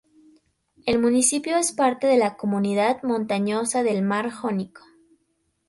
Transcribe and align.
El 0.87 0.97
municipio 0.97 1.57
es 1.57 1.73
parte 1.73 2.07
de 2.07 2.17
la 2.17 2.35
Comunidad 2.35 3.03
montañosa 3.03 3.83
del 3.83 4.01
Mar 4.01 4.31
Jónico. 4.31 4.81